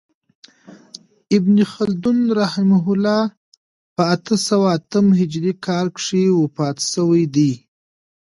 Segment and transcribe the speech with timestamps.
[1.37, 3.21] ابن خلدون رحمة الله
[3.95, 7.51] په اته سوه اتم هجري کال کښي وفات سوی دئ.